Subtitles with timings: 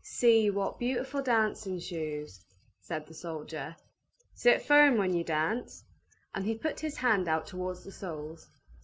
[0.00, 2.44] "See, what beautiful dancing shoes!"
[2.80, 3.74] said the soldier.
[4.32, 5.82] "Sit firm when you dance";
[6.32, 8.48] and he put his hand out towards the soles.